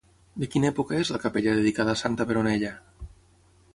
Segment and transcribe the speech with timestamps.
[0.43, 2.73] De quina època és la capella dedicada a santa Peronella?